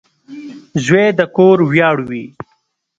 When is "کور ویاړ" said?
1.35-1.97